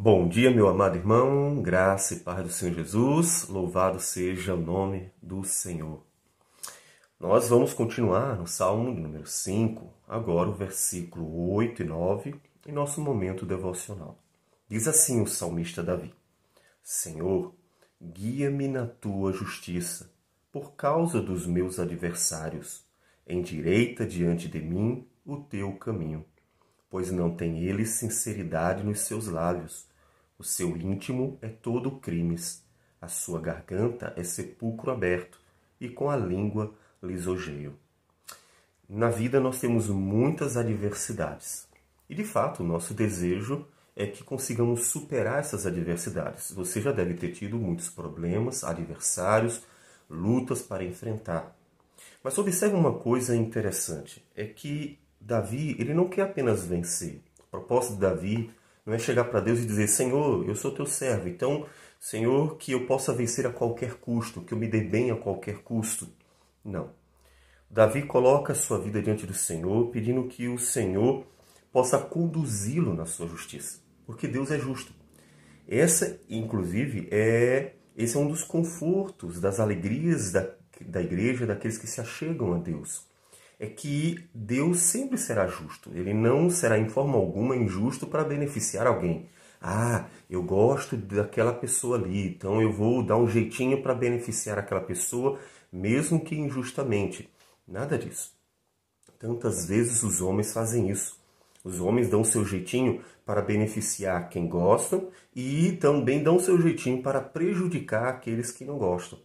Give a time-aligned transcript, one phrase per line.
[0.00, 5.10] Bom dia, meu amado irmão, graça e paz do Senhor Jesus, louvado seja o nome
[5.20, 6.04] do Senhor.
[7.18, 13.00] Nós vamos continuar no Salmo número 5, agora o versículo 8 e 9, em nosso
[13.00, 14.16] momento devocional.
[14.68, 16.14] Diz assim o salmista Davi:
[16.80, 17.52] Senhor,
[18.00, 20.12] guia-me na tua justiça,
[20.52, 22.84] por causa dos meus adversários.
[23.26, 26.24] Endireita diante de mim o teu caminho,
[26.90, 29.88] pois não tem eles sinceridade nos seus lábios
[30.38, 32.62] o seu íntimo é todo crimes,
[33.00, 35.40] a sua garganta é sepulcro aberto,
[35.80, 36.72] e com a língua
[37.02, 37.76] lisogeio.
[38.88, 41.66] Na vida nós temos muitas adversidades.
[42.08, 43.66] E de fato, o nosso desejo
[43.96, 46.52] é que consigamos superar essas adversidades.
[46.52, 49.62] Você já deve ter tido muitos problemas, adversários,
[50.08, 51.52] lutas para enfrentar.
[52.22, 57.22] Mas observe uma coisa interessante, é que Davi, ele não quer apenas vencer.
[57.40, 58.50] O propósito de Davi
[58.86, 61.66] não é chegar para Deus e dizer: Senhor, eu sou teu servo, então,
[61.98, 65.58] Senhor, que eu possa vencer a qualquer custo, que eu me dê bem a qualquer
[65.58, 66.08] custo.
[66.64, 66.90] Não.
[67.70, 71.26] Davi coloca a sua vida diante do Senhor, pedindo que o Senhor
[71.70, 74.92] possa conduzi-lo na sua justiça, porque Deus é justo.
[75.66, 80.48] Essa, inclusive, é esse é um dos confortos, das alegrias da,
[80.80, 83.07] da igreja, daqueles que se achegam a Deus
[83.58, 85.90] é que Deus sempre será justo.
[85.94, 89.28] Ele não será em forma alguma injusto para beneficiar alguém.
[89.60, 94.80] Ah, eu gosto daquela pessoa ali, então eu vou dar um jeitinho para beneficiar aquela
[94.80, 95.38] pessoa,
[95.72, 97.28] mesmo que injustamente.
[97.66, 98.32] Nada disso.
[99.18, 101.18] Tantas vezes os homens fazem isso.
[101.64, 107.20] Os homens dão seu jeitinho para beneficiar quem gostam e também dão seu jeitinho para
[107.20, 109.18] prejudicar aqueles que não gostam.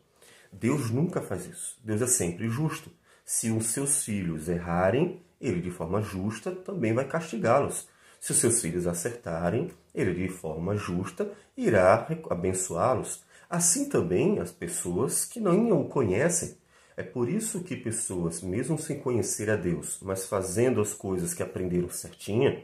[0.51, 1.77] Deus nunca faz isso.
[1.83, 2.91] Deus é sempre justo.
[3.25, 7.87] Se os seus filhos errarem, ele de forma justa também vai castigá-los.
[8.19, 13.23] Se os seus filhos acertarem, ele de forma justa irá abençoá-los.
[13.49, 16.57] Assim também as pessoas que não o conhecem.
[16.95, 21.41] É por isso que pessoas, mesmo sem conhecer a Deus, mas fazendo as coisas que
[21.41, 22.63] aprenderam certinha,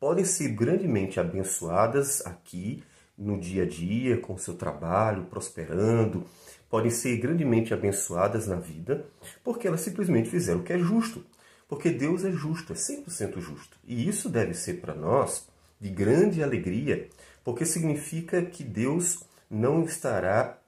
[0.00, 2.82] podem ser grandemente abençoadas aqui
[3.16, 6.24] no dia a dia, com seu trabalho, prosperando,
[6.68, 9.06] podem ser grandemente abençoadas na vida,
[9.44, 11.24] porque elas simplesmente fizeram o que é justo.
[11.68, 13.76] Porque Deus é justo, é 100% justo.
[13.84, 15.48] E isso deve ser para nós
[15.80, 17.08] de grande alegria,
[17.44, 20.58] porque significa que Deus não estará,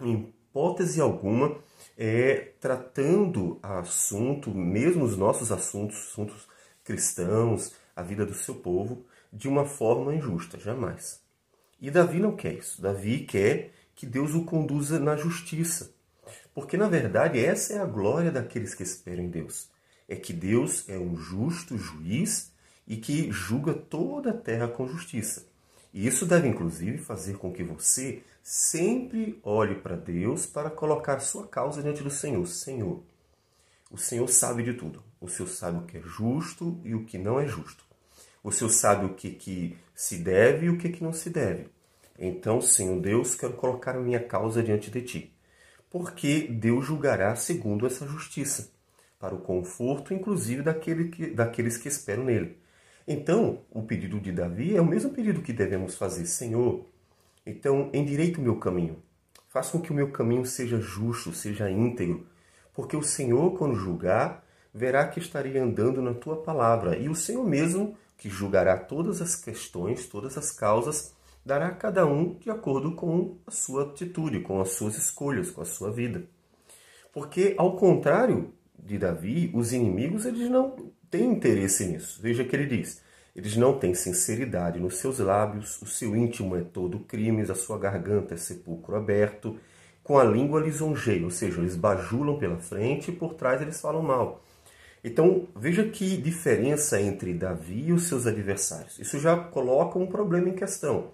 [0.00, 1.58] em hipótese alguma,
[1.96, 6.48] é, tratando assunto, mesmo os nossos assuntos, assuntos
[6.82, 11.20] cristãos, a vida do seu povo, de uma forma injusta, jamais.
[11.80, 12.80] E Davi não quer isso.
[12.80, 15.92] Davi quer que Deus o conduza na justiça.
[16.54, 19.68] Porque, na verdade, essa é a glória daqueles que esperam em Deus.
[20.08, 22.50] É que Deus é um justo juiz
[22.88, 25.46] e que julga toda a terra com justiça.
[25.92, 31.46] E isso deve, inclusive, fazer com que você sempre olhe para Deus para colocar sua
[31.46, 32.46] causa diante do Senhor.
[32.46, 33.02] Senhor,
[33.90, 35.04] o Senhor sabe de tudo.
[35.20, 37.84] O Senhor sabe o que é justo e o que não é justo.
[38.42, 41.68] O Senhor sabe o que, que se deve e o que, que não se deve.
[42.22, 45.34] Então, Senhor Deus, quero colocar a minha causa diante de ti,
[45.88, 48.70] porque Deus julgará segundo essa justiça,
[49.18, 52.58] para o conforto, inclusive, daquele que, daqueles que esperam nele.
[53.08, 56.84] Então, o pedido de Davi é o mesmo pedido que devemos fazer, Senhor.
[57.46, 59.02] Então, endireita o meu caminho.
[59.48, 62.26] Faça com que o meu caminho seja justo, seja íntegro,
[62.74, 67.44] porque o Senhor, quando julgar, verá que estarei andando na tua palavra, e o Senhor
[67.46, 71.14] mesmo, que julgará todas as questões, todas as causas,
[71.44, 75.62] dará a cada um de acordo com a sua atitude, com as suas escolhas, com
[75.62, 76.24] a sua vida.
[77.12, 82.20] Porque, ao contrário de Davi, os inimigos eles não têm interesse nisso.
[82.22, 83.02] Veja que ele diz:
[83.34, 87.78] eles não têm sinceridade nos seus lábios, o seu íntimo é todo crimes, a sua
[87.78, 89.58] garganta é sepulcro aberto,
[90.02, 94.02] com a língua lisonjeia, ou seja, eles bajulam pela frente e por trás eles falam
[94.02, 94.44] mal.
[95.02, 98.98] Então, veja que diferença entre Davi e os seus adversários.
[98.98, 101.12] Isso já coloca um problema em questão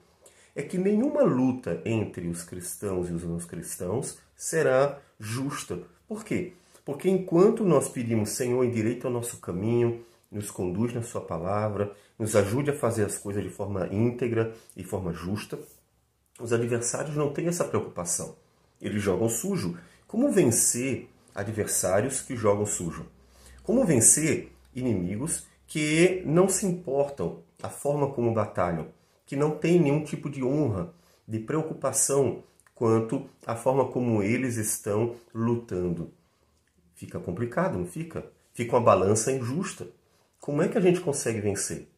[0.56, 5.78] é que nenhuma luta entre os cristãos e os não cristãos será justa.
[6.08, 6.54] Por quê?
[6.82, 12.34] Porque enquanto nós pedimos, Senhor, endireita o nosso caminho, nos conduz na Sua palavra, nos
[12.34, 15.58] ajude a fazer as coisas de forma íntegra e forma justa,
[16.40, 18.34] os adversários não têm essa preocupação.
[18.80, 19.76] Eles jogam sujo.
[20.06, 23.04] Como vencer adversários que jogam sujo?
[23.62, 28.88] Como vencer inimigos que não se importam a forma como batalham?
[29.26, 30.94] Que não tem nenhum tipo de honra,
[31.26, 32.44] de preocupação
[32.74, 36.12] quanto à forma como eles estão lutando.
[36.94, 38.24] Fica complicado, não fica?
[38.54, 39.86] Fica uma balança injusta.
[40.40, 41.88] Como é que a gente consegue vencer?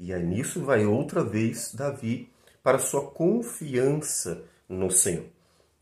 [0.00, 2.30] E aí nisso vai outra vez Davi
[2.62, 5.26] para sua confiança no Senhor.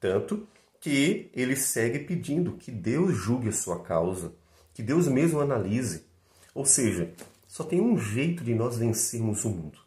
[0.01, 0.47] Tanto
[0.81, 4.33] que ele segue pedindo que Deus julgue a sua causa,
[4.75, 6.05] que Deus mesmo analise.
[6.55, 7.13] Ou seja,
[7.47, 9.79] só tem um jeito de nós vencermos o mundo.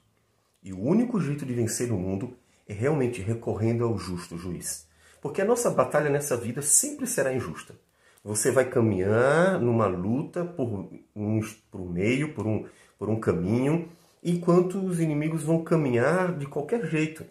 [0.61, 4.87] E o único jeito de vencer o mundo é realmente recorrendo ao justo juiz.
[5.21, 7.75] Porque a nossa batalha nessa vida sempre será injusta.
[8.23, 12.65] Você vai caminhar numa luta por um, por um meio, por um,
[12.97, 13.89] por um caminho,
[14.23, 17.25] enquanto os inimigos vão caminhar de qualquer jeito.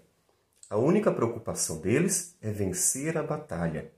[0.71, 3.91] A única preocupação deles é vencer a batalha.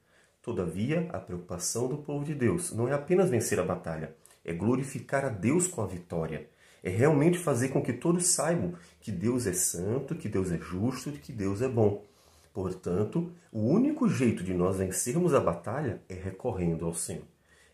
[0.42, 5.24] Todavia, a preocupação do povo de Deus não é apenas vencer a batalha, é glorificar
[5.24, 6.48] a Deus com a vitória.
[6.82, 11.10] É realmente fazer com que todos saibam que Deus é santo, que Deus é justo
[11.10, 12.04] e que Deus é bom.
[12.52, 17.24] Portanto, o único jeito de nós vencermos a batalha é recorrendo ao Senhor.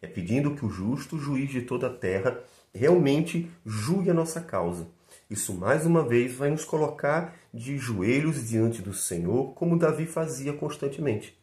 [0.02, 2.38] É pedindo que o justo juiz de toda a terra
[2.74, 4.86] realmente julgue a nossa causa.
[5.28, 10.52] Isso mais uma vez vai nos colocar de joelhos diante do Senhor, como Davi fazia
[10.52, 11.36] constantemente.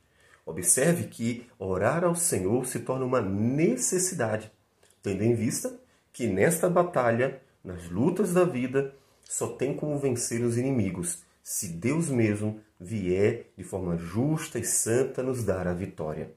[0.45, 4.51] Observe que orar ao Senhor se torna uma necessidade,
[5.01, 5.77] tendo em vista
[6.12, 8.94] que nesta batalha, nas lutas da vida,
[9.24, 15.21] só tem como vencer os inimigos se Deus mesmo vier de forma justa e santa
[15.21, 16.31] nos dar a vitória.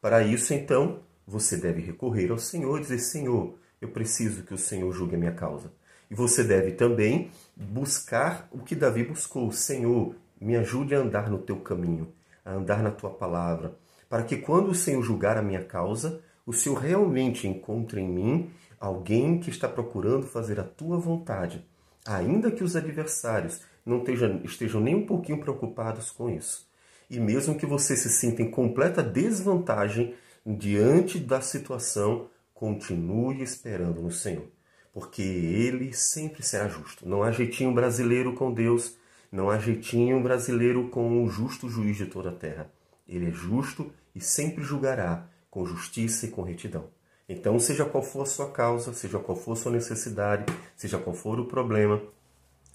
[0.00, 4.58] Para isso, então, você deve recorrer ao Senhor e dizer: Senhor, eu preciso que o
[4.58, 5.72] Senhor julgue a minha causa.
[6.10, 11.38] E você deve também buscar o que Davi buscou: Senhor, me ajude a andar no
[11.38, 12.12] teu caminho,
[12.44, 13.76] a andar na tua palavra,
[14.08, 18.50] para que quando o Senhor julgar a minha causa, o Senhor realmente encontre em mim
[18.80, 21.64] alguém que está procurando fazer a tua vontade,
[22.06, 26.68] ainda que os adversários não estejam, estejam nem um pouquinho preocupados com isso.
[27.10, 30.14] E mesmo que você se sinta em completa desvantagem
[30.46, 34.46] diante da situação, continue esperando no Senhor,
[34.92, 37.08] porque Ele sempre será justo.
[37.08, 38.96] Não há jeitinho brasileiro com Deus,
[39.30, 42.70] não há jeitinho brasileiro com o justo juiz de toda a terra.
[43.06, 46.88] Ele é justo e sempre julgará com justiça e com retidão.
[47.28, 51.14] Então, seja qual for a sua causa, seja qual for a sua necessidade, seja qual
[51.14, 52.00] for o problema,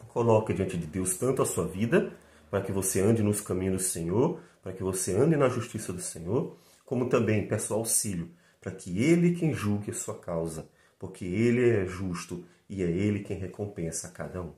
[0.09, 2.13] coloque diante de Deus tanto a sua vida,
[2.51, 6.01] para que você ande nos caminhos do Senhor, para que você ande na justiça do
[6.01, 6.55] Senhor,
[6.85, 8.29] como também peço auxílio,
[8.61, 13.21] para que Ele quem julgue a sua causa, porque Ele é justo e é Ele
[13.21, 14.53] quem recompensa a cada um.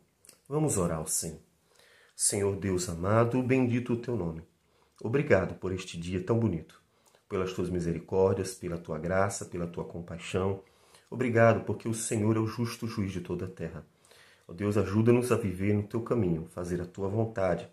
[0.48, 1.40] Vamos orar ao Senhor.
[2.16, 4.44] Senhor Deus amado, bendito o teu nome.
[5.02, 6.82] Obrigado por este dia tão bonito,
[7.28, 10.62] pelas tuas misericórdias, pela tua graça, pela tua compaixão.
[11.10, 13.86] Obrigado porque o Senhor é o justo juiz de toda a terra.
[14.48, 17.68] Ó Deus, ajuda-nos a viver no teu caminho, fazer a tua vontade.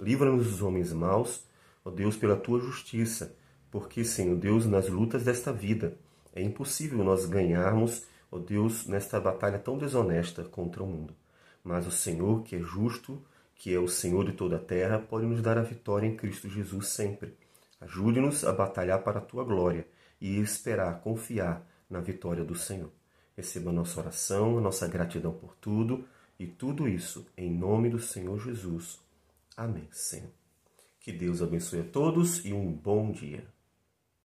[0.00, 1.44] Livra-nos dos homens maus,
[1.84, 3.36] ó Deus, pela tua justiça,
[3.70, 5.96] porque, Senhor Deus, nas lutas desta vida
[6.34, 11.14] é impossível nós ganharmos, ó Deus, nesta batalha tão desonesta contra o mundo.
[11.62, 13.22] Mas o Senhor, que é justo,
[13.54, 16.48] que é o Senhor de toda a terra, pode nos dar a vitória em Cristo
[16.48, 17.34] Jesus sempre.
[17.80, 19.86] Ajude-nos a batalhar para a tua glória
[20.20, 22.90] e esperar, confiar na vitória do Senhor.
[23.36, 26.06] Receba a nossa oração, a nossa gratidão por tudo
[26.38, 28.98] e tudo isso em nome do Senhor Jesus.
[29.56, 30.30] Amém, Senhor.
[31.00, 33.53] Que Deus abençoe a todos e um bom dia.